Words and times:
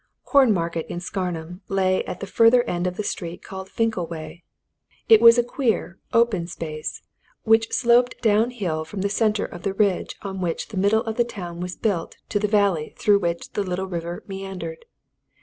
Cornmarket 0.25 0.87
in 0.87 0.99
Scarnham 0.99 1.61
lay 1.67 2.03
at 2.05 2.21
the 2.21 2.25
further 2.25 2.63
end 2.63 2.87
of 2.87 2.97
the 2.97 3.03
street 3.03 3.43
called 3.43 3.69
Finkleway. 3.69 4.41
It 5.07 5.21
was 5.21 5.37
a 5.37 5.43
queer, 5.43 5.99
open 6.11 6.47
space 6.47 7.03
which 7.43 7.71
sloped 7.71 8.19
downhill 8.19 8.83
from 8.83 9.01
the 9.01 9.09
centre 9.09 9.45
of 9.45 9.61
the 9.61 9.75
ridge 9.75 10.15
on 10.23 10.41
which 10.41 10.69
the 10.69 10.77
middle 10.77 11.03
of 11.03 11.17
the 11.17 11.23
town 11.23 11.59
was 11.59 11.75
built 11.75 12.17
to 12.29 12.39
the 12.39 12.47
valley 12.47 12.95
through 12.97 13.19
which 13.19 13.51
the 13.51 13.61
little 13.61 13.85
river 13.85 14.23
meandered. 14.25 14.85